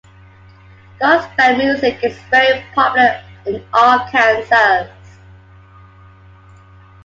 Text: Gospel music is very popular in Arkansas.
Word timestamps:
Gospel 0.99 1.57
music 1.57 1.99
is 2.03 2.17
very 2.31 2.63
popular 2.73 3.23
in 3.45 3.63
Arkansas. 3.71 4.89